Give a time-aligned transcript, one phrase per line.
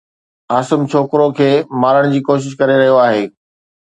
[0.53, 1.49] عاصم ڇوڪرو کي
[1.81, 3.25] مارڻ جي ڪوشش ڪري رهيو آهي